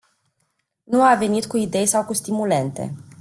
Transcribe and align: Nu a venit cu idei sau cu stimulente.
Nu 0.83 1.03
a 1.03 1.15
venit 1.15 1.45
cu 1.45 1.57
idei 1.57 1.85
sau 1.85 2.05
cu 2.05 2.13
stimulente. 2.13 2.95